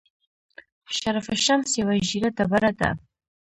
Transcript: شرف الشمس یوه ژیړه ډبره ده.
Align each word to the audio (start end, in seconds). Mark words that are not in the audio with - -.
شرف 0.99 1.25
الشمس 1.35 1.69
یوه 1.79 1.95
ژیړه 2.09 2.29
ډبره 2.37 2.71
ده. 2.79 2.89